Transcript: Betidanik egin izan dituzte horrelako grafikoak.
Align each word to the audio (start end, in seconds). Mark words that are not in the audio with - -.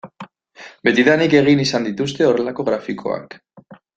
Betidanik 0.87 1.35
egin 1.41 1.61
izan 1.65 1.85
dituzte 1.89 2.27
horrelako 2.31 2.67
grafikoak. 2.71 3.39